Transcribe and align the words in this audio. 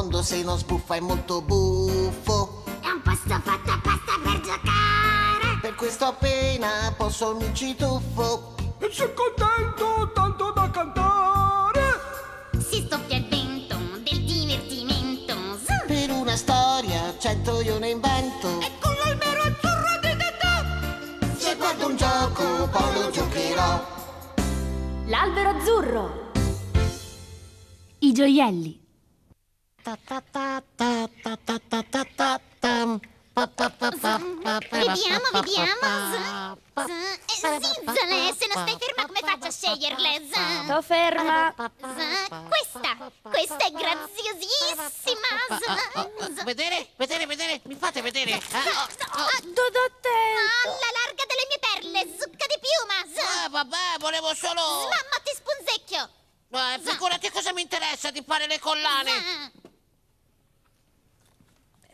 mondo 0.00 0.22
se 0.22 0.42
non 0.42 0.56
sbuffa 0.56 0.94
è 0.94 1.00
molto 1.00 1.42
buffo. 1.42 2.62
È 2.80 2.88
un 2.88 3.02
posto 3.02 3.38
fatto 3.44 3.70
apposta 3.70 4.12
per 4.22 4.40
giocare. 4.40 5.58
Per 5.60 5.74
questo 5.74 6.04
appena 6.06 6.94
posso 6.96 7.36
mi 7.36 7.54
ci 7.54 7.76
tuffo. 7.76 8.54
E 8.78 8.88
sono 8.90 9.12
contento 9.12 10.10
tanto 10.14 10.52
da 10.52 10.70
cantare. 10.70 12.00
Si 12.56 12.82
stoppia 12.86 13.18
il 13.18 13.28
vento 13.28 13.76
del 14.02 14.24
divertimento. 14.24 15.34
Zu. 15.58 15.86
Per 15.86 16.10
una 16.10 16.36
storia 16.36 17.14
cento 17.18 17.60
io 17.60 17.78
ne 17.78 17.90
invento. 17.90 18.58
E 18.60 18.70
con 18.80 18.94
l'albero 19.04 19.42
azzurro 19.42 20.00
di 20.00 20.16
tetà. 20.16 21.36
Se 21.36 21.56
guardo 21.56 21.86
un 21.88 21.96
gioco 21.96 22.68
poi 22.72 23.02
lo 23.02 23.10
giocherò. 23.10 23.86
L'albero 25.08 25.48
azzurro. 25.50 26.30
I 27.98 28.12
gioielli. 28.12 28.79
Vediamo, 34.70 35.28
vediamo. 35.32 35.78
pa 35.80 36.58
pa. 36.74 36.84
Z. 36.84 36.90
Z. 37.40 37.44
Eh, 37.44 37.60
Zizzole, 37.62 38.34
se 38.36 38.46
non 38.52 38.66
stai 38.66 38.76
ferma 38.78 39.06
come 39.06 39.20
faccio 39.20 39.46
a 39.46 39.50
sceglierle? 39.50 40.26
Sto 40.64 40.82
ferma. 40.82 41.54
Questa, 42.48 43.10
questa 43.22 43.64
è 43.64 43.70
graziosissima. 43.70 45.28
Vedere, 46.44 46.88
vedere, 46.96 47.26
vedere, 47.26 47.60
mi 47.64 47.76
fate 47.76 48.02
vedere. 48.02 48.32
Dodo 49.42 49.78
attento. 49.86 50.68
Alla 50.68 50.90
larga 51.00 51.24
delle 51.26 51.46
mie 51.48 51.58
perle, 51.60 52.00
zucca 52.18 52.46
di 52.46 52.58
piuma. 52.60 52.98
Ah, 53.44 53.48
vabbè, 53.48 53.98
volevo 54.00 54.34
solo... 54.34 54.60
Mamma 54.60 55.18
ti 55.22 55.32
spunzecchio. 55.34 56.10
Eh, 56.52 56.80
figurati 56.82 57.30
cosa 57.30 57.52
mi 57.52 57.62
interessa 57.62 58.10
di 58.10 58.22
fare 58.26 58.46
le 58.46 58.58
collane. 58.58 59.58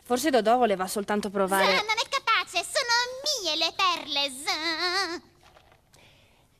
Z. 0.07 0.09
Forse 0.09 0.29
Dodò 0.29 0.57
voleva 0.57 0.87
soltanto 0.87 1.27
Z. 1.27 1.31
provare. 1.31 1.65
Non 1.65 1.75
è 1.75 2.07
capace, 2.09 2.63
sono 2.63 2.95
mie 3.43 3.55
le 3.57 3.73
perle. 3.75 4.31
Z. 4.31 5.21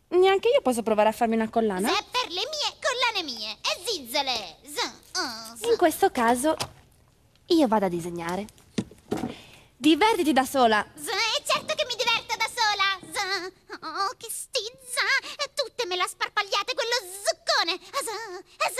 Neanche 0.09 0.49
io 0.49 0.61
posso 0.61 0.83
provare 0.83 1.09
a 1.09 1.11
farmi 1.13 1.35
una 1.35 1.49
collana? 1.49 1.87
Z. 1.89 2.03
Per 2.11 2.29
le 2.29 2.41
mie 2.41 2.75
collane 2.81 3.23
mie. 3.23 3.51
E 3.51 3.81
zizzole. 3.85 4.57
Z. 4.63 4.91
Oh, 5.17 5.55
z. 5.55 5.63
In 5.71 5.77
questo 5.77 6.11
caso 6.11 6.55
io 7.47 7.67
vado 7.67 7.85
a 7.85 7.89
disegnare. 7.89 8.45
Divertiti 9.77 10.33
da 10.33 10.43
sola. 10.45 10.85
Z, 10.95 11.07
è 11.07 11.43
certo 11.45 11.73
che 11.73 11.85
mi 11.85 11.95
diverto 11.95 12.35
da 12.35 12.49
sola. 12.53 12.99
Z. 13.13 13.51
Oh, 13.81 14.13
che 14.17 14.27
stizza. 14.29 15.01
Me 15.87 15.95
la 15.95 16.07
sparpagliate 16.07 16.73
quello 16.73 16.95
zuccone. 17.23 17.79
Z. 17.79 18.05
Z. 18.71 18.77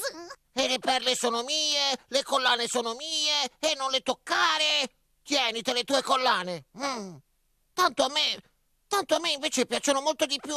Z. 0.00 0.36
E 0.54 0.68
le 0.68 0.78
perle 0.78 1.14
sono 1.14 1.42
mie, 1.42 1.98
le 2.08 2.22
collane 2.22 2.66
sono 2.66 2.94
mie, 2.94 3.50
e 3.58 3.74
non 3.76 3.90
le 3.90 4.00
toccare. 4.00 4.90
Tienite 5.22 5.72
le 5.74 5.84
tue 5.84 6.02
collane. 6.02 6.64
Mm. 6.78 7.16
Tanto 7.74 8.04
a 8.04 8.08
me, 8.08 8.42
tanto 8.88 9.14
a 9.16 9.18
me 9.20 9.32
invece 9.32 9.66
piacciono 9.66 10.00
molto 10.00 10.24
di 10.24 10.40
più. 10.40 10.56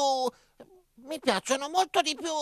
Mi 1.06 1.20
piacciono 1.20 1.68
molto 1.70 2.02
di 2.02 2.16
più. 2.16 2.34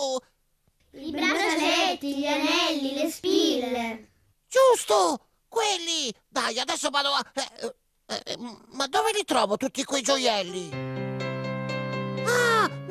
I 0.92 1.12
braccialetti, 1.12 2.18
gli 2.18 2.28
anelli, 2.28 2.94
le 2.94 3.10
spille. 3.10 4.12
Giusto, 4.48 5.30
quelli. 5.48 6.14
Dai, 6.28 6.60
adesso 6.60 6.90
vado 6.90 7.10
a. 7.10 7.32
eh, 7.34 7.76
eh, 8.06 8.22
eh, 8.26 8.38
ma 8.38 8.88
dove 8.88 9.12
li 9.14 9.24
trovo 9.24 9.58
tutti 9.58 9.84
quei 9.84 10.02
gioielli? 10.02 11.09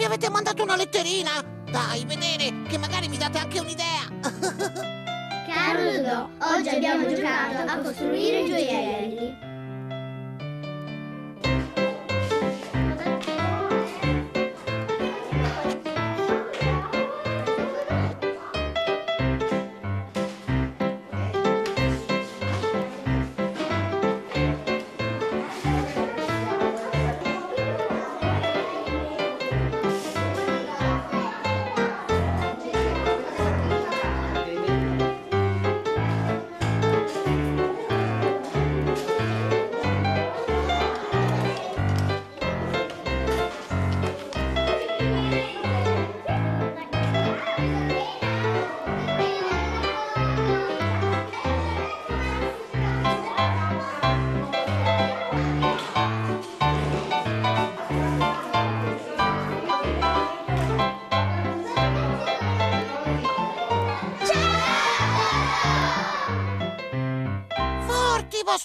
Avete 0.08 0.30
mandato 0.30 0.62
una 0.62 0.74
letterina? 0.74 1.32
Dai, 1.70 2.02
vedere, 2.06 2.62
che 2.66 2.78
magari 2.78 3.08
mi 3.08 3.18
date 3.18 3.40
anche 3.40 3.60
un'idea. 3.60 4.08
Caro 5.44 5.82
Dodò, 5.82 6.28
oggi 6.54 6.68
abbiamo 6.70 7.06
giocato 7.06 7.70
a 7.70 7.76
costruire 7.76 8.48
gioielli. 8.48 9.57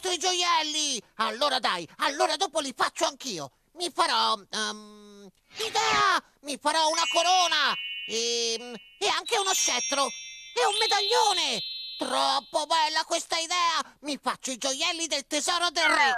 Vostri 0.04 0.18
gioielli! 0.18 1.02
Allora 1.16 1.60
dai, 1.60 1.88
allora 1.98 2.36
dopo 2.36 2.60
li 2.60 2.74
faccio 2.76 3.06
anch'io. 3.06 3.52
Mi 3.74 3.90
farò... 3.90 4.38
ehm, 4.52 5.28
idea! 5.58 6.24
Mi 6.42 6.58
farò 6.62 6.90
una 6.90 7.04
corona! 7.12 7.74
E, 8.06 8.56
e 9.00 9.08
anche 9.08 9.38
uno 9.38 9.54
scettro! 9.54 10.06
E 10.06 10.66
un 10.66 10.76
medaglione! 10.78 11.62
Troppo 11.98 12.66
bella 12.66 13.06
questa 13.06 13.38
idea! 13.38 13.98
Mi 14.02 14.20
faccio 14.22 14.52
i 14.52 14.58
gioielli 14.58 15.08
del 15.08 15.26
tesoro 15.26 15.70
del 15.70 15.88
re! 15.88 16.14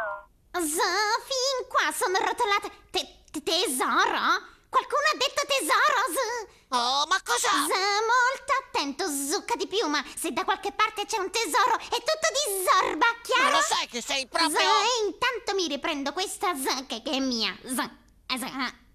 Z, 0.53 0.77
fin 0.77 1.67
qua 1.67 1.91
sono 1.93 2.17
rotolate. 2.17 2.71
Te- 2.89 3.23
te- 3.29 3.43
tesoro? 3.43 4.53
Qualcuno 4.75 5.07
ha 5.13 5.15
detto 5.15 5.41
tesoro? 5.47 5.99
Z. 6.11 6.47
Oh, 6.75 7.05
ma 7.07 7.21
cosa? 7.23 7.47
Z, 7.47 7.71
molto 7.71 8.51
attento, 8.59 9.07
zucca 9.07 9.55
di 9.55 9.67
piuma. 9.67 10.03
Se 10.17 10.33
da 10.33 10.43
qualche 10.43 10.73
parte 10.73 11.05
c'è 11.05 11.17
un 11.17 11.31
tesoro, 11.31 11.77
è 11.77 11.95
tutto 11.95 12.27
di 12.35 12.65
zorba, 12.67 13.05
Ma 13.05 13.21
chiaro? 13.21 13.55
lo 13.55 13.61
sai 13.61 13.87
che 13.87 14.01
sei 14.01 14.23
Z, 14.23 14.27
proprio... 14.27 14.59
e 14.59 15.05
intanto 15.07 15.55
mi 15.55 15.69
riprendo 15.69 16.11
questa 16.11 16.53
Z 16.57 16.87
che, 16.87 17.01
che 17.01 17.11
è 17.11 17.19
mia. 17.19 17.57
Z, 17.63 17.89
Z, 18.27 18.45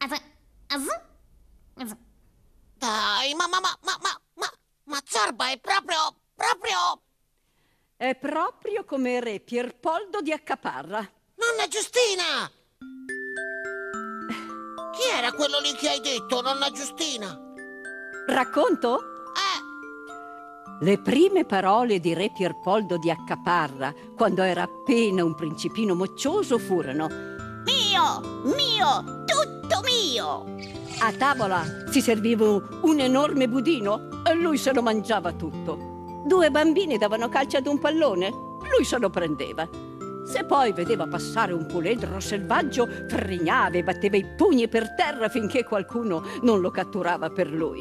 Z, 0.07 0.23
Z, 0.69 1.01
Z. 1.87 1.97
Dai, 2.75 3.33
ma, 3.35 3.47
ma, 3.49 3.61
ma, 3.61 3.79
ma, 3.81 3.99
ma, 4.03 4.21
ma, 4.35 4.53
ma 4.85 5.01
Zorba 5.07 5.49
è 5.51 5.59
proprio, 5.59 6.15
proprio... 6.35 7.03
È 7.97 8.15
proprio 8.17 8.85
come 8.85 9.19
re 9.21 9.41
Pierpoldo 9.41 10.21
di 10.21 10.33
Accaparra. 10.33 10.99
Nonna 11.37 11.69
Giustina! 11.69 12.53
Chi 15.01 15.09
era 15.17 15.33
quello 15.33 15.59
lì 15.61 15.73
che 15.73 15.89
hai 15.89 16.01
detto, 16.03 16.43
nonna 16.43 16.71
Giustina? 16.71 17.35
Racconto? 18.27 19.01
Eh, 19.33 20.85
Le 20.85 20.99
prime 20.99 21.47
parole 21.47 22.01
di 22.01 22.13
re 22.13 22.31
Pierpoldo 22.31 22.99
di 22.99 23.11
Accaparra, 23.11 23.95
quando 24.15 24.43
era 24.43 24.65
appena 24.65 25.25
un 25.25 25.35
principino 25.35 25.95
moccioso, 25.95 26.59
furono 26.59 27.09
Mio, 27.09 28.43
mio, 28.45 29.25
tutto 29.25 29.81
mio. 29.87 30.45
A 30.99 31.13
tavola 31.13 31.65
si 31.91 32.03
serviva 32.03 32.61
un 32.83 33.01
enorme 33.01 33.49
budino 33.49 34.23
e 34.23 34.35
lui 34.35 34.59
se 34.59 34.75
lo 34.75 34.83
mangiava 34.83 35.33
tutto. 35.33 35.79
Due 36.27 36.51
bambini 36.51 36.99
davano 36.99 37.31
calcio 37.31 37.57
ad 37.57 37.67
un 37.67 37.79
pallone, 37.79 38.29
lui 38.29 38.85
se 38.85 38.99
lo 38.99 39.09
prendeva. 39.09 39.67
Se 40.31 40.45
poi 40.45 40.73
vedeva 40.73 41.09
passare 41.09 41.53
un 41.53 41.67
puledro 41.67 42.21
selvaggio, 42.21 42.89
frignava 43.09 43.77
e 43.77 43.83
batteva 43.83 44.17
i 44.17 44.25
pugni 44.25 44.69
per 44.69 44.95
terra 44.95 45.29
finché 45.29 45.65
qualcuno 45.65 46.23
non 46.43 46.61
lo 46.61 46.71
catturava 46.71 47.31
per 47.31 47.53
lui. 47.53 47.81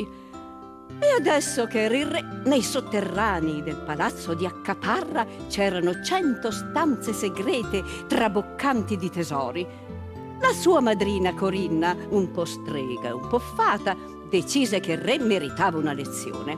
E 1.00 1.12
adesso 1.16 1.68
che 1.68 1.84
era 1.84 1.96
il 1.96 2.08
re, 2.08 2.42
nei 2.46 2.64
sotterranei 2.64 3.62
del 3.62 3.76
palazzo 3.76 4.34
di 4.34 4.48
Accaparra 4.48 5.28
c'erano 5.48 6.02
cento 6.02 6.50
stanze 6.50 7.14
segrete 7.14 7.84
traboccanti 8.08 8.98
di 8.98 9.12
tesori. 9.12 9.68
La 10.42 10.52
sua 10.52 10.80
madrina 10.80 11.36
Corinna, 11.36 11.96
un 12.10 12.32
po' 12.32 12.46
strega, 12.46 13.14
un 13.14 13.28
po' 13.28 13.38
fata, 13.38 13.96
decise 14.28 14.80
che 14.80 14.94
il 14.94 14.98
re 14.98 15.20
meritava 15.20 15.78
una 15.78 15.94
lezione. 15.94 16.58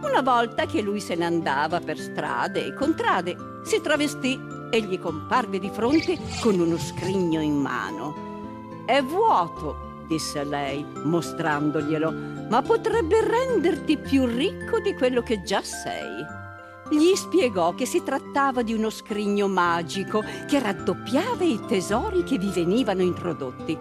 Una 0.00 0.22
volta 0.22 0.64
che 0.66 0.80
lui 0.80 1.00
se 1.00 1.16
ne 1.16 1.24
andava 1.24 1.80
per 1.80 1.98
strade 1.98 2.66
e 2.66 2.72
contrade, 2.72 3.34
si 3.64 3.80
travestì 3.80 4.52
e 4.74 4.82
gli 4.82 4.98
comparve 4.98 5.60
di 5.60 5.70
fronte 5.70 6.18
con 6.40 6.58
uno 6.58 6.76
scrigno 6.76 7.40
in 7.40 7.54
mano. 7.54 8.82
È 8.84 9.00
vuoto, 9.02 10.02
disse 10.08 10.42
lei, 10.42 10.84
mostrandoglielo, 11.04 12.12
ma 12.48 12.60
potrebbe 12.60 13.22
renderti 13.22 13.96
più 13.98 14.26
ricco 14.26 14.80
di 14.80 14.92
quello 14.94 15.22
che 15.22 15.42
già 15.42 15.62
sei. 15.62 16.42
gli 16.90 17.14
spiegò 17.14 17.74
che 17.74 17.86
si 17.86 18.02
trattava 18.02 18.62
di 18.62 18.72
uno 18.74 18.90
scrigno 18.90 19.48
magico 19.48 20.22
che 20.46 20.58
raddoppiava 20.58 21.44
i 21.44 21.60
tesori 21.66 22.24
che 22.24 22.36
vi 22.36 22.50
venivano 22.50 23.02
introdotti. 23.02 23.78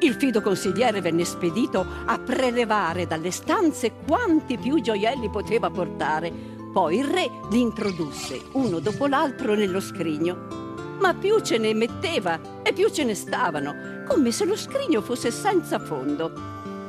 Il 0.00 0.14
fido 0.14 0.40
consigliere 0.40 1.00
venne 1.00 1.24
spedito 1.24 1.86
a 2.04 2.18
prelevare 2.18 3.06
dalle 3.06 3.30
stanze 3.30 3.92
quanti 4.06 4.58
più 4.58 4.80
gioielli 4.80 5.30
poteva 5.30 5.70
portare. 5.70 6.51
Poi 6.72 6.98
il 6.98 7.04
re 7.04 7.30
li 7.50 7.60
introdusse 7.60 8.40
uno 8.52 8.78
dopo 8.78 9.06
l'altro 9.06 9.54
nello 9.54 9.80
scrigno. 9.80 10.60
Ma 11.00 11.12
più 11.12 11.40
ce 11.40 11.58
ne 11.58 11.74
metteva 11.74 12.40
e 12.62 12.72
più 12.72 12.88
ce 12.88 13.04
ne 13.04 13.14
stavano, 13.14 14.04
come 14.08 14.32
se 14.32 14.46
lo 14.46 14.56
scrigno 14.56 15.02
fosse 15.02 15.30
senza 15.30 15.78
fondo. 15.78 16.32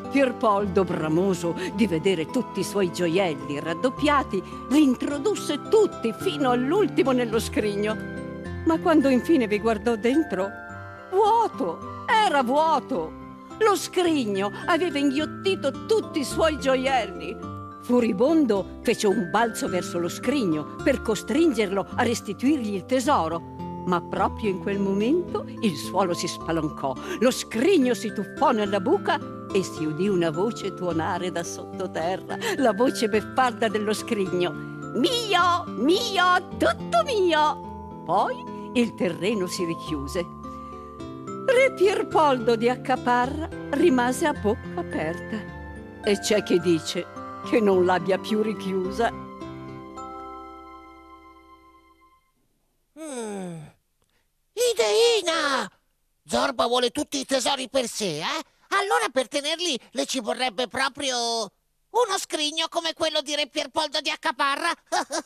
Pierpoldo, 0.09 0.85
bramoso 0.85 1.56
di 1.74 1.85
vedere 1.85 2.27
tutti 2.27 2.62
i 2.62 2.63
suoi 2.63 2.94
gioielli 2.94 3.59
raddoppiati, 3.59 4.41
li 4.69 4.83
introdusse 4.83 5.59
tutti 5.68 6.13
fino 6.18 6.51
all'ultimo 6.51 7.12
nello 7.12 7.39
scrigno. 7.39 7.97
Ma 8.65 8.79
quando 8.79 9.09
infine 9.09 9.47
vi 9.47 9.59
guardò 9.59 9.95
dentro, 9.95 10.47
vuoto, 11.12 12.06
era 12.07 12.41
vuoto. 12.41 13.12
Lo 13.59 13.75
scrigno 13.75 14.50
aveva 14.65 14.97
inghiottito 14.97 15.86
tutti 15.88 16.19
i 16.19 16.24
suoi 16.24 16.57
gioielli. 16.57 17.52
Furibondo 17.83 18.80
fece 18.81 19.07
un 19.07 19.30
balzo 19.30 19.68
verso 19.68 20.00
lo 20.00 20.07
scrigno 20.07 20.75
per 20.83 21.01
costringerlo 21.01 21.85
a 21.95 22.03
restituirgli 22.03 22.75
il 22.75 22.85
tesoro. 22.85 23.51
Ma 23.85 24.01
proprio 24.01 24.50
in 24.50 24.59
quel 24.59 24.80
momento 24.80 25.45
il 25.59 25.75
suolo 25.75 26.13
si 26.13 26.25
spalancò, 26.25 26.95
lo 27.19 27.30
scrigno 27.30 27.94
si 27.94 28.13
tuffò 28.13 28.51
nella 28.51 28.80
buca 28.80 29.19
e 29.53 29.62
si 29.63 29.83
udì 29.83 30.07
una 30.07 30.30
voce 30.30 30.74
tuonare 30.74 31.30
da 31.30 31.44
sottoterra, 31.44 32.38
la 32.56 32.71
voce 32.71 33.09
beffarda 33.09 33.68
dello 33.68 33.91
scrigno. 33.91 34.51
Mio, 34.95 35.65
mio, 35.75 36.47
tutto 36.57 37.03
mio! 37.03 38.03
Poi 38.06 38.71
il 38.75 38.95
terreno 38.95 39.45
si 39.47 39.65
richiuse. 39.65 40.25
Re 41.45 41.74
Pierpoldo 41.75 42.56
di 42.56 42.69
Accaparra 42.69 43.50
rimase 43.71 44.25
a 44.25 44.31
bocca 44.31 44.79
aperta 44.79 45.51
e 46.06 46.19
c'è 46.19 46.41
chi 46.44 46.59
dice 46.59 47.06
che 47.45 47.59
non 47.59 47.85
l'abbia 47.85 48.17
più 48.17 48.41
richiusa. 48.41 49.11
Mm. 52.99 53.61
Ideina! 54.71 55.71
Zorba 56.25 56.67
vuole 56.67 56.91
tutti 56.91 57.19
i 57.19 57.25
tesori 57.25 57.69
per 57.69 57.87
sé, 57.87 58.19
eh? 58.19 58.43
Allora 58.69 59.09
per 59.11 59.27
tenerli 59.27 59.79
le 59.91 60.05
ci 60.05 60.19
vorrebbe 60.19 60.67
proprio 60.67 61.51
uno 61.93 62.17
scrigno 62.17 62.67
come 62.69 62.93
quello 62.93 63.21
di 63.21 63.35
Re 63.35 63.47
Pierpoldo 63.47 64.01
di 64.01 64.09
Accaparra. 64.09 64.71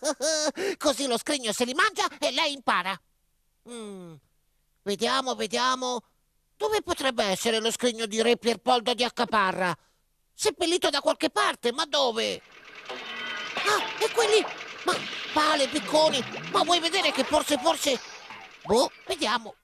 Così 0.77 1.07
lo 1.07 1.17
scrigno 1.17 1.53
se 1.53 1.65
li 1.65 1.73
mangia 1.73 2.07
e 2.19 2.31
lei 2.31 2.53
impara. 2.53 2.99
Mm. 3.69 4.15
Vediamo, 4.83 5.35
vediamo. 5.35 6.01
Dove 6.57 6.81
potrebbe 6.81 7.23
essere 7.23 7.59
lo 7.59 7.71
scrigno 7.71 8.05
di 8.05 8.21
Re 8.21 8.37
Pierpoldo 8.37 8.93
di 8.93 9.03
Accaparra? 9.03 9.77
Seppellito 10.39 10.91
da 10.91 11.01
qualche 11.01 11.31
parte, 11.31 11.71
ma 11.71 11.85
dove? 11.87 12.43
Ah, 13.55 13.83
e 13.97 14.11
quelli... 14.11 14.45
Ma 14.83 14.95
pale, 15.33 15.67
picconi, 15.67 16.23
ma 16.51 16.61
vuoi 16.61 16.79
vedere 16.79 17.11
che 17.11 17.23
forse, 17.23 17.57
forse... 17.57 17.99
Boh, 18.63 18.91
vediamo. 19.07 19.55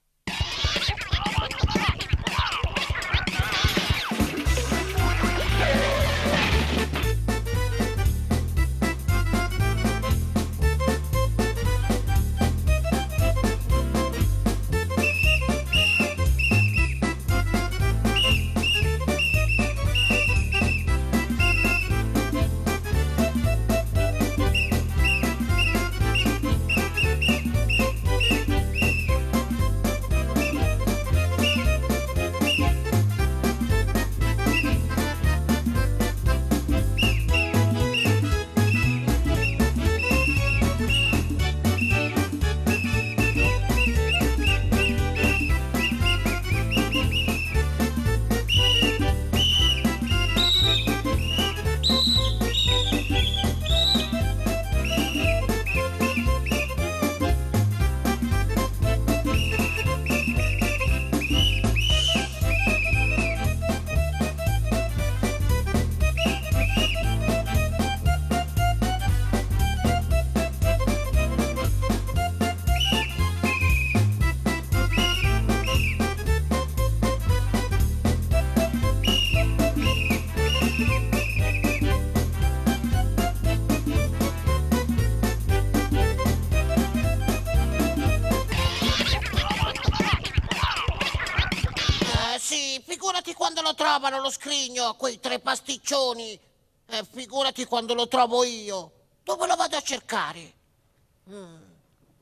Lo 93.64 93.74
trovano 93.74 94.20
lo 94.20 94.30
scrigno, 94.30 94.94
quei 94.94 95.18
tre 95.18 95.40
pasticcioni. 95.40 96.38
E 96.86 97.04
figurati 97.10 97.64
quando 97.64 97.94
lo 97.94 98.06
trovo 98.06 98.44
io. 98.44 98.92
Dove 99.24 99.46
lo 99.46 99.56
vado 99.56 99.76
a 99.76 99.80
cercare? 99.80 100.52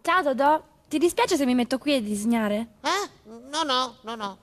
Ciao 0.02 0.22
Dodò, 0.22 0.62
ti 0.88 0.98
dispiace 0.98 1.36
se 1.36 1.44
mi 1.44 1.54
metto 1.54 1.78
qui 1.78 1.96
a 1.96 2.00
disegnare? 2.00 2.74
Eh? 2.80 3.10
No, 3.24 3.64
no, 3.64 3.96
no, 4.02 4.14
no. 4.14 4.38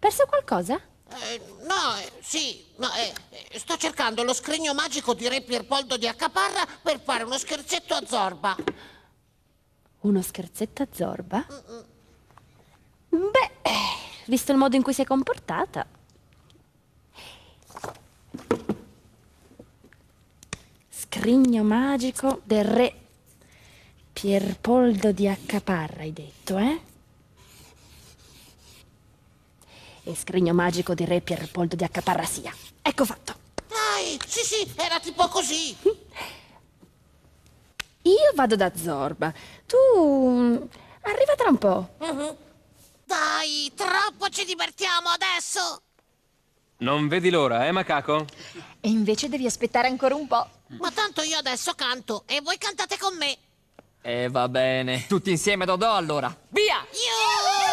Perso 0.00 0.26
qualcosa? 0.26 0.80
Eh, 1.12 1.40
no, 1.62 1.96
eh, 1.98 2.12
sì, 2.22 2.64
no, 2.76 2.88
eh, 2.94 3.12
eh, 3.50 3.58
sto 3.58 3.76
cercando 3.76 4.22
lo 4.22 4.32
scrigno 4.32 4.72
magico 4.72 5.12
di 5.12 5.28
Re 5.28 5.42
Pierpoldo 5.42 5.96
di 5.96 6.08
Accaparra 6.08 6.66
per 6.82 7.00
fare 7.00 7.24
uno 7.24 7.36
scherzetto 7.36 7.94
a 7.94 8.02
Zorba. 8.06 8.56
Uno 10.00 10.22
scherzetto 10.22 10.82
a 10.82 10.88
Zorba? 10.90 11.44
Beh, 13.10 13.50
eh, 13.62 13.70
visto 14.26 14.50
il 14.50 14.56
modo 14.56 14.76
in 14.76 14.82
cui 14.82 14.94
si 14.94 15.02
è 15.02 15.04
comportata. 15.04 15.86
Scrigno 20.88 21.62
magico 21.62 22.40
del 22.44 22.64
re 22.64 22.94
Pierpoldo 24.10 25.12
di 25.12 25.28
Accaparra, 25.28 26.00
hai 26.00 26.12
detto, 26.14 26.56
eh? 26.56 26.80
E 30.04 30.14
scrigno 30.14 30.54
magico 30.54 30.94
di 30.94 31.04
re 31.04 31.20
Pierpoldo 31.20 31.76
di 31.76 31.84
Accaparra 31.84 32.24
sia. 32.24 32.54
Ecco 32.80 33.04
fatto. 33.04 33.34
Dai, 33.68 34.18
sì, 34.26 34.40
sì, 34.40 34.72
era 34.76 34.98
tipo 34.98 35.28
così. 35.28 35.76
Io 38.10 38.32
vado 38.34 38.56
da 38.56 38.72
Zorba. 38.74 39.32
Tu 39.66 39.76
mm, 39.76 40.56
arriva 41.02 41.34
tra 41.36 41.48
un 41.48 41.58
po'. 41.58 41.88
Dai, 43.04 43.72
troppo 43.74 44.28
ci 44.28 44.44
divertiamo 44.44 45.08
adesso. 45.08 45.82
Non 46.78 47.08
vedi 47.08 47.30
l'ora, 47.30 47.66
eh, 47.66 47.72
macaco? 47.72 48.24
E 48.80 48.88
invece 48.88 49.28
devi 49.28 49.46
aspettare 49.46 49.88
ancora 49.88 50.14
un 50.14 50.26
po'. 50.26 50.48
Ma 50.78 50.90
tanto 50.90 51.22
io 51.22 51.36
adesso 51.36 51.74
canto 51.74 52.22
e 52.26 52.40
voi 52.40 52.56
cantate 52.58 52.96
con 52.96 53.16
me. 53.16 53.36
E 54.02 54.28
va 54.28 54.48
bene. 54.48 55.06
Tutti 55.06 55.30
insieme 55.30 55.66
Dodò 55.66 55.94
allora. 55.94 56.34
Via! 56.48 56.76
Iuh! 56.90 57.69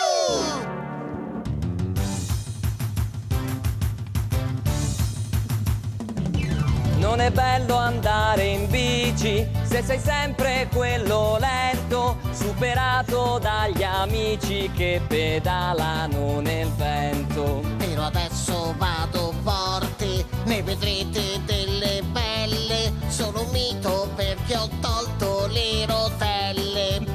Non 7.07 7.21
è 7.21 7.31
bello 7.31 7.77
andare 7.77 8.43
in 8.43 8.69
bici 8.69 9.47
se 9.63 9.81
sei 9.81 9.97
sempre 9.97 10.67
quello 10.73 11.37
lento, 11.39 12.17
superato 12.31 13.39
dagli 13.41 13.81
amici 13.81 14.69
che 14.75 14.99
pedalano 15.07 16.41
nel 16.41 16.69
vento. 16.73 17.63
Però 17.77 18.03
adesso 18.03 18.75
vado 18.77 19.33
forte, 19.41 20.25
ne 20.43 20.61
vedrete 20.61 21.41
delle 21.45 22.03
belle. 22.11 22.91
Sono 23.07 23.43
un 23.43 23.51
mito 23.51 24.09
perché 24.13 24.57
ho 24.57 24.69
tolto 24.81 25.47
le 25.47 25.85
rotelle. 25.85 27.05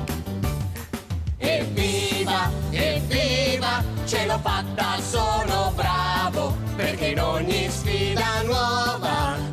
Evviva, 1.37 2.51
evviva, 2.71 3.85
ce 4.07 4.25
l'ho 4.25 4.39
fatta, 4.39 4.99
sono 5.03 5.71
bravo, 5.75 6.57
perché 6.77 7.09
in 7.09 7.21
ogni 7.21 7.69
sfida 7.69 8.41
nuova 8.45 9.52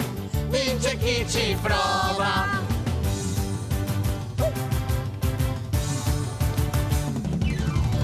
vince 0.63 0.97
chi 0.97 1.25
ci 1.27 1.57
prova. 1.61 2.61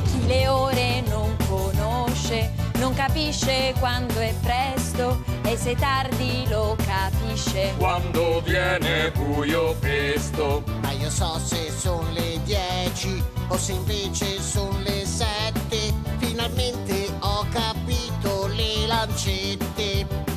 Chi 0.05 0.25
le 0.27 0.47
ore 0.47 1.01
non 1.07 1.35
conosce, 1.47 2.51
non 2.77 2.93
capisce 2.93 3.73
quando 3.79 4.19
è 4.19 4.33
presto 4.41 5.23
e 5.43 5.57
se 5.57 5.75
tardi 5.75 6.45
lo 6.47 6.75
capisce. 6.85 7.73
Quando 7.77 8.41
viene 8.41 9.11
buio 9.11 9.75
pesto 9.79 10.63
Ma 10.81 10.91
io 10.91 11.09
so 11.09 11.39
se 11.39 11.71
sono 11.77 12.07
le 12.11 12.39
10 12.43 13.23
o 13.49 13.57
se 13.57 13.73
invece 13.73 14.41
sono 14.41 14.77
le 14.79 15.05
7. 15.05 15.93
Finalmente 16.17 17.09
ho 17.19 17.45
capito 17.51 18.47
le 18.47 18.87
lancette. 18.87 20.34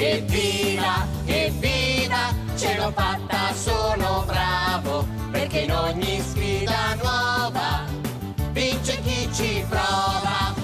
Evviva, 0.00 1.06
evviva, 1.24 2.32
ce 2.56 2.76
l'ho 2.76 2.92
fatta, 2.92 3.52
sono 3.52 4.22
bravo, 4.26 5.04
perché 5.32 5.60
in 5.60 5.72
ogni 5.72 6.20
sfida 6.20 6.94
nuova 7.02 7.84
vince 8.52 9.00
chi 9.02 9.28
ci 9.32 9.64
prova. 9.68 10.54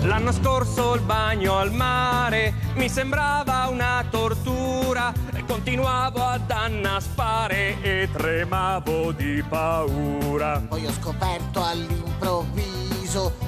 L'anno 0.00 0.32
scorso 0.32 0.94
il 0.94 1.02
bagno 1.02 1.58
al 1.58 1.72
mare 1.72 2.54
mi 2.76 2.88
sembrava 2.88 3.68
una 3.70 4.02
tortura. 4.10 5.12
Continuavo 5.46 6.24
ad 6.24 6.50
annaspare 6.50 7.80
e 7.82 8.08
tremavo 8.10 9.12
di 9.12 9.44
paura. 9.46 10.62
Poi 10.68 10.86
ho 10.86 10.92
scoperto 10.92 11.62
all'improvviso 11.62 12.73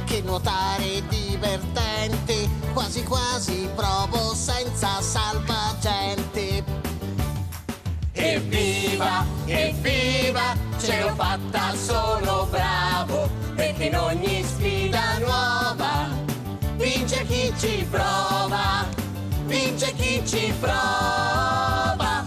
che 0.04 0.22
nuotare 0.22 0.96
è 0.96 1.02
divertente. 1.02 2.48
Quasi 2.72 3.02
quasi 3.02 3.68
provo 3.74 4.34
senza 4.34 5.00
salvagente. 5.00 6.62
Evviva, 8.12 9.24
evviva, 9.44 10.56
ce 10.78 11.00
l'ho 11.00 11.14
fatta, 11.14 11.74
sono 11.74 12.46
bravo, 12.46 13.28
perché 13.54 13.84
in 13.84 13.96
ogni 13.96 14.42
sfida 14.42 15.18
nuova 15.18 16.08
vince 16.76 17.24
chi 17.26 17.52
ci 17.58 17.86
prova, 17.90 18.86
vince 19.44 19.92
chi 19.94 20.26
ci 20.26 20.52
prova. 20.58 22.24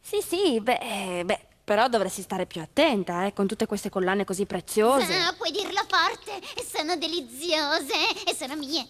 Sì, 0.00 0.22
sì, 0.22 0.60
beh, 0.60 1.22
beh, 1.24 1.37
però 1.68 1.86
dovresti 1.86 2.22
stare 2.22 2.46
più 2.46 2.62
attenta, 2.62 3.26
eh, 3.26 3.34
con 3.34 3.46
tutte 3.46 3.66
queste 3.66 3.90
collane 3.90 4.24
così 4.24 4.46
preziose. 4.46 5.14
Ah, 5.14 5.34
puoi 5.34 5.50
dirlo 5.50 5.84
forte, 5.86 6.40
sono 6.64 6.96
deliziose 6.96 7.92
e 8.24 8.34
sono 8.34 8.56
mie. 8.56 8.88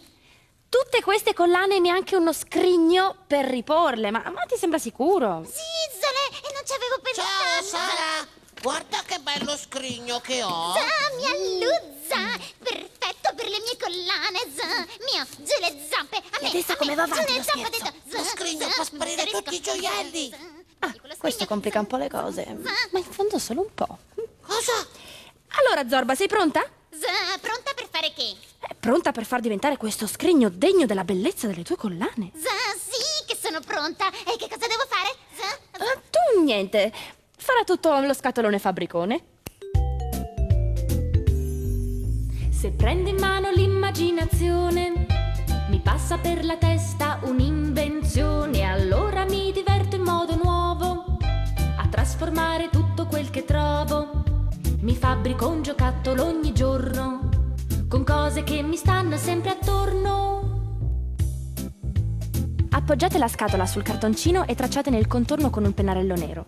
Tutte 0.68 1.02
queste 1.02 1.34
collane 1.34 1.74
e 1.74 1.78
neanche 1.80 2.14
uno 2.14 2.32
scrigno 2.32 3.16
per 3.26 3.46
riporle, 3.46 4.12
ma, 4.12 4.22
ma 4.30 4.42
ti 4.42 4.56
sembra 4.56 4.78
sicuro? 4.78 5.42
Zizzole, 5.42 6.22
e 6.30 6.52
non 6.54 6.62
ci 6.64 6.72
avevo 6.72 7.00
pensato. 7.02 7.26
Ciao 7.26 7.62
Sara, 7.64 8.28
guarda 8.62 9.02
che 9.04 9.18
bello 9.18 9.56
scrigno 9.56 10.20
che 10.20 10.44
ho. 10.44 10.74
Zah, 10.74 11.16
mia 11.16 11.34
luzza! 11.58 12.46
Perfetto 12.62 13.32
per 13.34 13.48
le 13.48 13.58
mie 13.58 13.76
collane, 13.76 14.38
zah! 14.54 14.86
Mio, 15.02 15.26
giù 15.38 15.58
le 15.62 15.84
zampe! 15.90 16.18
A 16.18 16.38
me, 16.42 16.48
adesso 16.50 16.70
a 16.70 16.76
come 16.76 16.94
me, 16.94 16.96
va 16.96 17.02
avanti 17.02 17.32
le 17.32 17.38
lo 17.38 17.42
scherzo? 17.42 17.92
Lo 18.04 18.22
scrigno 18.22 18.68
fa 18.68 18.84
sparire 18.84 19.24
tutti 19.24 19.54
i 19.56 19.60
gioielli. 19.60 20.57
Questo 21.18 21.46
complica 21.46 21.80
un 21.80 21.86
po' 21.86 21.96
le 21.96 22.08
cose, 22.08 22.46
ma 22.92 22.98
in 22.98 23.04
fondo 23.04 23.38
solo 23.38 23.62
un 23.62 23.74
po'. 23.74 23.98
Cosa? 24.40 24.72
Allora, 25.58 25.88
Zorba, 25.88 26.14
sei 26.14 26.28
pronta? 26.28 26.60
Zah, 26.90 27.38
pronta 27.40 27.72
per 27.74 27.88
fare 27.90 28.12
che? 28.14 28.34
È 28.60 28.74
pronta 28.78 29.12
per 29.12 29.24
far 29.24 29.40
diventare 29.40 29.76
questo 29.76 30.06
scrigno 30.06 30.48
degno 30.48 30.86
della 30.86 31.04
bellezza 31.04 31.46
delle 31.46 31.62
tue 31.64 31.76
collane? 31.76 32.30
Zah, 32.34 32.76
sì 32.78 33.24
che 33.26 33.36
sono 33.40 33.60
pronta! 33.60 34.08
E 34.08 34.36
che 34.38 34.48
cosa 34.48 34.66
devo 34.66 34.84
fare? 34.88 35.14
Zah, 35.36 35.84
Ah, 35.84 36.00
tu 36.10 36.42
niente, 36.42 36.92
farà 37.36 37.62
tutto 37.64 37.98
lo 38.00 38.14
scatolone 38.14 38.58
fabbricone. 38.58 39.24
Se 42.50 42.70
prendo 42.72 43.08
in 43.10 43.16
mano 43.18 43.50
l'immaginazione, 43.50 45.06
mi 45.68 45.80
passa 45.80 46.18
per 46.18 46.44
la 46.44 46.56
testa 46.56 47.20
un'invenzione, 47.22 48.62
allora 48.62 49.24
mi 49.24 49.52
diverto 49.52 49.94
in 49.96 50.02
modo 50.02 50.34
nuovo 50.34 50.47
trasformare 52.18 52.68
tutto 52.68 53.06
quel 53.06 53.30
che 53.30 53.44
trovo. 53.44 54.24
Mi 54.80 54.96
fabbrico 54.96 55.46
un 55.46 55.62
giocattolo 55.62 56.24
ogni 56.24 56.52
giorno 56.52 57.28
con 57.86 58.02
cose 58.02 58.42
che 58.42 58.60
mi 58.60 58.74
stanno 58.74 59.16
sempre 59.16 59.50
attorno. 59.50 60.96
Appoggiate 62.70 63.18
la 63.18 63.28
scatola 63.28 63.66
sul 63.66 63.84
cartoncino 63.84 64.48
e 64.48 64.56
tracciatene 64.56 64.98
il 64.98 65.06
contorno 65.06 65.48
con 65.48 65.64
un 65.64 65.72
pennarello 65.72 66.16
nero. 66.16 66.46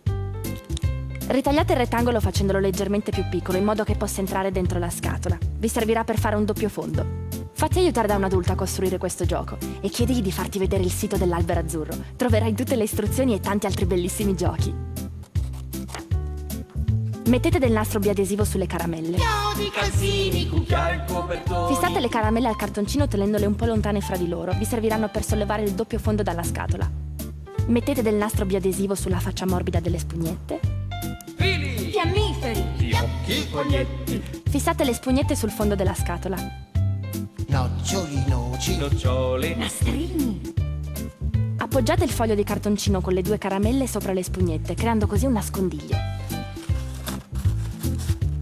Ritagliate 1.28 1.72
il 1.72 1.78
rettangolo 1.78 2.18
facendolo 2.18 2.58
leggermente 2.58 3.12
più 3.12 3.28
piccolo 3.30 3.56
in 3.56 3.64
modo 3.64 3.84
che 3.84 3.94
possa 3.94 4.18
entrare 4.18 4.50
dentro 4.50 4.80
la 4.80 4.90
scatola. 4.90 5.38
Vi 5.56 5.68
servirà 5.68 6.02
per 6.02 6.18
fare 6.18 6.34
un 6.34 6.44
doppio 6.44 6.68
fondo. 6.68 7.28
Fatti 7.52 7.78
aiutare 7.78 8.08
da 8.08 8.16
un 8.16 8.24
adulto 8.24 8.50
a 8.50 8.56
costruire 8.56 8.98
questo 8.98 9.24
gioco 9.24 9.56
e 9.80 9.88
chiedigli 9.88 10.20
di 10.20 10.32
farti 10.32 10.58
vedere 10.58 10.82
il 10.82 10.90
sito 10.90 11.16
dell'albero 11.16 11.60
azzurro. 11.60 11.94
Troverai 12.16 12.54
tutte 12.54 12.74
le 12.74 12.84
istruzioni 12.84 13.34
e 13.34 13.40
tanti 13.40 13.66
altri 13.66 13.84
bellissimi 13.86 14.34
giochi. 14.34 14.89
Mettete 17.30 17.60
del 17.60 17.70
nastro 17.70 18.00
biadesivo 18.00 18.42
sulle 18.42 18.66
caramelle. 18.66 19.16
Chiodi, 19.16 19.70
calzini, 19.70 20.48
cucchiai, 20.48 21.02
copertoni. 21.06 21.72
Fissate 21.72 22.00
le 22.00 22.08
caramelle 22.08 22.48
al 22.48 22.56
cartoncino 22.56 23.06
tenendole 23.06 23.46
un 23.46 23.54
po' 23.54 23.66
lontane 23.66 24.00
fra 24.00 24.16
di 24.16 24.26
loro. 24.26 24.52
Vi 24.54 24.64
serviranno 24.64 25.08
per 25.10 25.22
sollevare 25.22 25.62
il 25.62 25.70
doppio 25.70 26.00
fondo 26.00 26.24
dalla 26.24 26.42
scatola. 26.42 26.90
Mettete 27.66 28.02
del 28.02 28.16
nastro 28.16 28.46
biadesivo 28.46 28.96
sulla 28.96 29.20
faccia 29.20 29.46
morbida 29.46 29.78
delle 29.78 30.00
spugnette. 30.00 30.58
Fili, 31.36 31.92
Fiammiferi, 31.92 32.64
fiocchi, 32.74 33.32
fognetti 33.48 34.22
Fissate 34.48 34.82
le 34.82 34.92
spugnette 34.92 35.36
sul 35.36 35.50
fondo 35.50 35.76
della 35.76 35.94
scatola. 35.94 36.36
Noccioli, 37.46 38.24
noci. 38.26 38.76
Nocciole. 38.76 39.54
nastrini, 39.54 40.40
Appoggiate 41.58 42.02
il 42.02 42.10
foglio 42.10 42.34
di 42.34 42.42
cartoncino 42.42 43.00
con 43.00 43.12
le 43.12 43.22
due 43.22 43.38
caramelle 43.38 43.86
sopra 43.86 44.12
le 44.12 44.24
spugnette, 44.24 44.74
creando 44.74 45.06
così 45.06 45.26
un 45.26 45.34
nascondiglio. 45.34 46.18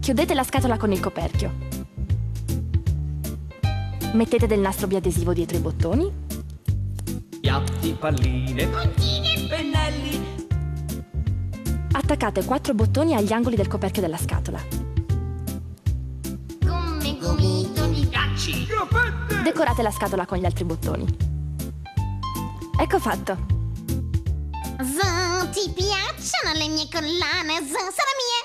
Chiudete 0.09 0.33
la 0.33 0.43
scatola 0.43 0.75
con 0.77 0.91
il 0.91 0.99
coperchio. 0.99 1.53
Mettete 4.13 4.47
del 4.47 4.59
nastro 4.59 4.87
biadesivo 4.87 5.33
dietro 5.33 5.55
i 5.55 5.59
bottoni. 5.59 6.11
Piatti, 7.39 7.91
palline. 7.91 8.65
Pennelli, 9.47 10.47
Attaccate 11.91 12.43
quattro 12.43 12.73
bottoni 12.73 13.13
agli 13.13 13.31
angoli 13.31 13.55
del 13.55 13.67
coperchio 13.67 14.01
della 14.01 14.17
scatola. 14.17 14.59
gomme, 16.59 17.17
gomitoli. 17.19 18.09
ghiacci, 18.09 18.67
Decorate 19.43 19.83
la 19.83 19.91
scatola 19.91 20.25
con 20.25 20.39
gli 20.39 20.45
altri 20.45 20.63
bottoni. 20.63 21.05
Ecco 22.79 22.97
fatto. 22.97 23.37
Zah, 24.79 25.45
ti 25.51 25.69
piacciono 25.69 26.57
le 26.57 26.67
mie 26.67 26.87
collane? 26.91 27.59
Zah, 27.59 27.77
sono 27.77 28.15
mie! 28.17 28.38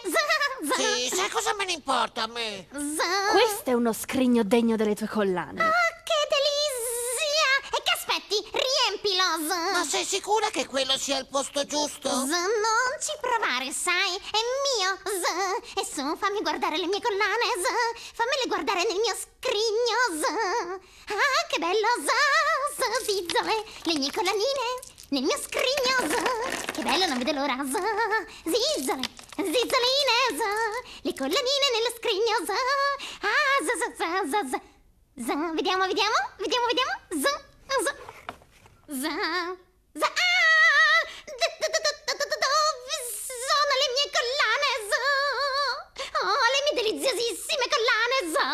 Sì, 0.76 1.08
sai 1.14 1.28
cosa 1.30 1.54
me 1.54 1.64
ne 1.64 1.72
importa 1.72 2.22
a 2.22 2.26
me? 2.26 2.66
Questo 2.68 3.70
è 3.70 3.72
uno 3.72 3.92
scrigno 3.92 4.42
degno 4.42 4.76
delle 4.76 4.94
tue 4.94 5.06
collane. 5.06 5.62
Ah, 5.62 6.02
che 6.02 6.20
delizia! 6.34 7.78
E 7.78 7.82
che 7.82 7.92
aspetti? 7.94 8.36
Riempilo, 8.50 9.48
Zah. 9.48 9.70
Ma 9.72 9.84
sei 9.84 10.04
sicura 10.04 10.48
che 10.50 10.66
quello 10.66 10.96
sia 10.98 11.18
il 11.18 11.26
posto 11.26 11.64
giusto? 11.64 12.08
Zah, 12.08 12.24
non 12.26 12.90
ci 13.00 13.12
provare, 13.20 13.70
sai? 13.72 14.16
È 14.16 14.40
mio, 14.74 14.98
Zah. 15.22 15.80
E 15.80 15.84
su, 15.84 16.16
fammi 16.16 16.40
guardare 16.40 16.76
le 16.78 16.86
mie 16.86 17.00
collane, 17.00 17.46
Zah. 17.62 17.94
Fammele 18.14 18.46
guardare 18.48 18.84
nel 18.84 18.98
mio 18.98 19.14
scrigno, 19.14 20.20
Zah. 20.20 20.74
Ah, 21.14 21.46
che 21.48 21.58
bello, 21.58 21.88
Zah. 22.04 22.82
Zah, 22.82 23.04
zizzole. 23.04 23.64
Le 23.84 23.98
mie 23.98 24.10
collanine 24.10 24.66
nel 25.10 25.22
mio 25.22 25.38
scrigno, 25.38 26.08
Zah. 26.10 26.72
Che 26.72 26.82
bello, 26.82 27.06
non 27.06 27.18
vedo 27.18 27.32
l'ora, 27.32 27.56
Zah. 27.70 28.26
Zizzole. 28.42 29.22
Zizzoline, 29.36 30.18
le 31.02 31.12
collanine 31.12 31.66
nello 31.72 31.92
scrigno, 31.96 32.44
za, 32.46 32.52
ah, 32.52 33.58
za, 33.66 33.74
za, 33.80 33.88
za, 34.30 34.48
za, 34.48 34.60
za, 35.16 35.34
vediamo, 35.54 35.86
vediamo, 35.86 36.14
vediamo, 36.38 36.66
vediamo, 36.66 36.92
za, 37.10 37.30
za, 37.82 37.92
za, 38.86 39.10
za, 39.92 40.06
ah, 40.06 40.34
dove 42.14 42.94
sono 43.34 43.72
le 43.80 43.86
mie 43.94 44.06
collane, 44.14 44.70
za, 44.90 45.02
oh, 46.22 46.46
le 46.54 46.60
mie 46.64 46.74
deliziosissime 46.82 47.66
collane, 47.74 48.18
za, 48.30 48.46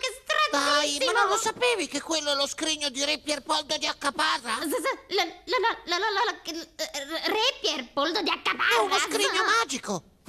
che 0.00 0.08
stranissimo. 0.22 1.04
Dai, 1.04 1.12
ma 1.12 1.20
non 1.20 1.28
lo 1.28 1.36
sapevi 1.36 1.86
che 1.88 2.00
quello 2.00 2.32
è 2.32 2.34
lo 2.34 2.46
scrigno 2.46 2.88
di 2.88 3.04
Re 3.04 3.18
Pierpoldo 3.18 3.76
di 3.76 3.86
Accapasa? 3.86 4.58
La, 4.58 4.66
la, 5.08 5.24
la, 5.44 5.58
la, 5.84 5.98
la, 5.98 5.98
la, 5.98 6.08
la, 6.10 6.22
la, 6.24 6.40
eh, 6.44 7.28
Re 7.28 7.58
Pierpoldo 7.60 8.22
di 8.22 8.30
Accapasa? 8.30 8.74
È 8.74 8.78
uno 8.78 8.98
scrigno 8.98 9.44
magico. 9.44 9.57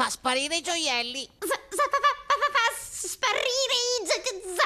Fa 0.10 0.16
sparire 0.16 0.56
i 0.56 0.62
gioielli! 0.64 1.30
z- 1.38 1.46
z- 1.46 1.76
fa, 1.78 1.84
fa- 1.88 2.00
fa- 2.26 2.50
fa 2.52 2.74
sparire 3.08 3.76
i 4.02 4.08
z- 4.08 4.58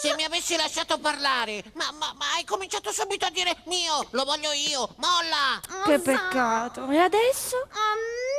Se 0.00 0.14
mi 0.14 0.22
avessi 0.22 0.54
lasciato 0.54 0.98
parlare! 0.98 1.64
Ma, 1.74 1.90
ma- 1.90 2.12
ma 2.16 2.32
hai 2.34 2.44
cominciato 2.44 2.92
subito 2.92 3.26
a 3.26 3.30
dire 3.30 3.56
mio! 3.64 4.06
Lo 4.10 4.22
voglio 4.24 4.52
io! 4.52 4.94
Molla! 4.98 5.60
Che 5.84 5.98
peccato. 5.98 6.88
E 6.90 6.98
adesso? 6.98 7.56
Oh 7.56 7.96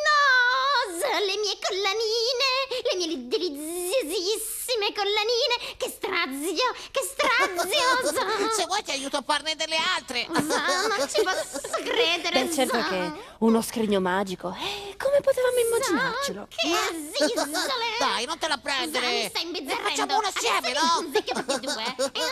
no! 0.07 0.95
Le 1.25 1.37
mie 1.39 1.57
collanine! 1.59 2.49
Le 2.89 2.95
mie 2.95 3.27
deliziosissime 3.27 4.93
collanine! 4.93 5.75
Che 5.75 5.89
strazio! 5.89 6.71
Che 6.89 7.01
strazio! 7.03 7.16
Z- 7.37 8.55
Se 8.55 8.65
vuoi 8.65 8.81
ti 8.83 8.91
aiuto 8.91 9.17
a 9.17 9.23
farne 9.25 9.55
delle 9.55 9.77
altre! 9.95 10.25
z- 10.31 10.97
non 10.97 11.07
ci 11.09 11.21
posso 11.23 11.59
credere! 11.83 12.43
Beh, 12.45 12.51
certo 12.53 12.81
z- 12.81 12.87
che 12.89 13.11
uno 13.39 13.61
scrigno 13.61 13.99
magico. 13.99 14.49
Eh, 14.59 14.95
come 14.97 15.19
potevamo 15.21 15.57
immaginarcelo? 15.57 16.47
Che 16.49 16.67
zisole! 17.15 17.87
Dai, 17.99 18.25
non 18.25 18.37
te 18.37 18.47
la 18.47 18.57
prendere! 18.57 19.07
Mi 19.07 19.27
stai 19.29 19.43
imbizzarrendo! 19.43 19.89
Facciamo 19.89 20.17
uno 20.17 20.27
assieme, 20.27 20.71
no? 20.73 20.79
Spunzecchio 20.97 21.33
tutti 21.43 21.65
e 21.65 21.71
due! 21.71 21.95